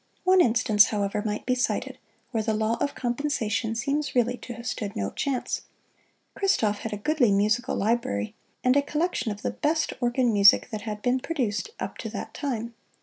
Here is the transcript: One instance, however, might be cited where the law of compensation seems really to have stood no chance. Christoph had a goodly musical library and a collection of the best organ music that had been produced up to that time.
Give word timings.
One 0.23 0.41
instance, 0.41 0.85
however, 0.85 1.21
might 1.23 1.45
be 1.45 1.53
cited 1.53 1.99
where 2.31 2.41
the 2.41 2.55
law 2.55 2.75
of 2.81 2.95
compensation 2.95 3.75
seems 3.75 4.15
really 4.15 4.35
to 4.37 4.53
have 4.53 4.65
stood 4.65 4.95
no 4.95 5.11
chance. 5.11 5.61
Christoph 6.35 6.79
had 6.79 6.91
a 6.91 6.97
goodly 6.97 7.31
musical 7.31 7.75
library 7.75 8.33
and 8.63 8.75
a 8.75 8.81
collection 8.81 9.31
of 9.31 9.43
the 9.43 9.51
best 9.51 9.93
organ 10.01 10.33
music 10.33 10.69
that 10.71 10.81
had 10.81 11.03
been 11.03 11.19
produced 11.19 11.69
up 11.79 11.99
to 11.99 12.09
that 12.09 12.33
time. 12.33 12.73